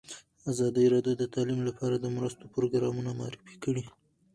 [0.51, 3.83] ازادي راډیو د تعلیم لپاره د مرستو پروګرامونه معرفي کړي.